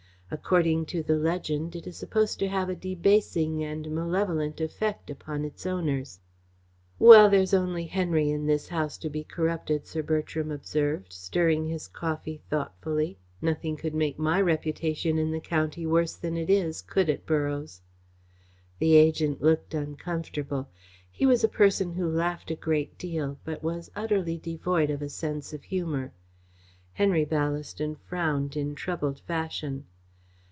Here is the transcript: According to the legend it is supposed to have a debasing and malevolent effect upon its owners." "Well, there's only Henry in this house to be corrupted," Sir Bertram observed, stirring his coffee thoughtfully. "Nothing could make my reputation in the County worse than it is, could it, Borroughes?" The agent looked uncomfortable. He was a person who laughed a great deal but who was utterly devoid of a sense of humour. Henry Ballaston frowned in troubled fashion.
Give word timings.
According 0.33 0.85
to 0.85 1.03
the 1.03 1.17
legend 1.17 1.75
it 1.75 1.85
is 1.85 1.97
supposed 1.97 2.39
to 2.39 2.47
have 2.47 2.69
a 2.69 2.73
debasing 2.75 3.61
and 3.65 3.91
malevolent 3.91 4.61
effect 4.61 5.09
upon 5.09 5.43
its 5.43 5.65
owners." 5.65 6.21
"Well, 6.97 7.29
there's 7.29 7.53
only 7.53 7.85
Henry 7.87 8.29
in 8.29 8.45
this 8.47 8.69
house 8.69 8.97
to 8.99 9.09
be 9.09 9.25
corrupted," 9.25 9.85
Sir 9.85 10.01
Bertram 10.01 10.49
observed, 10.49 11.11
stirring 11.11 11.65
his 11.67 11.89
coffee 11.89 12.41
thoughtfully. 12.49 13.17
"Nothing 13.41 13.75
could 13.75 13.93
make 13.93 14.17
my 14.17 14.39
reputation 14.39 15.17
in 15.17 15.31
the 15.31 15.41
County 15.41 15.85
worse 15.85 16.13
than 16.15 16.37
it 16.37 16.49
is, 16.49 16.81
could 16.81 17.09
it, 17.09 17.25
Borroughes?" 17.25 17.81
The 18.79 18.95
agent 18.95 19.41
looked 19.41 19.73
uncomfortable. 19.73 20.69
He 21.11 21.25
was 21.25 21.43
a 21.43 21.49
person 21.49 21.91
who 21.91 22.07
laughed 22.07 22.49
a 22.51 22.55
great 22.55 22.97
deal 22.97 23.37
but 23.43 23.59
who 23.59 23.67
was 23.67 23.91
utterly 23.97 24.37
devoid 24.37 24.89
of 24.91 25.01
a 25.01 25.09
sense 25.09 25.51
of 25.51 25.63
humour. 25.65 26.13
Henry 26.93 27.25
Ballaston 27.25 27.97
frowned 27.97 28.55
in 28.55 28.75
troubled 28.75 29.19
fashion. 29.19 29.87